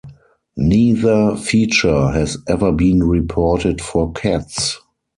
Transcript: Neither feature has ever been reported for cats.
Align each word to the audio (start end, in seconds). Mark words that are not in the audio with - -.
Neither 0.57 1.37
feature 1.37 2.07
has 2.07 2.35
ever 2.47 2.71
been 2.71 3.03
reported 3.03 3.81
for 3.81 4.11
cats. 4.13 4.79